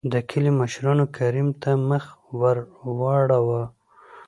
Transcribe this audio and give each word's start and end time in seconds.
دکلي 0.13 0.51
مشرانو 0.59 1.05
کريم 1.17 1.49
ته 1.61 1.71
مخ 1.89 2.03
ور 2.39 2.57
ور 2.99 3.23
واړو. 3.47 3.57